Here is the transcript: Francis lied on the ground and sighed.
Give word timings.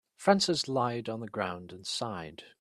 Francis 0.15 0.67
lied 0.67 1.07
on 1.07 1.19
the 1.19 1.27
ground 1.27 1.71
and 1.71 1.85
sighed. 1.85 2.45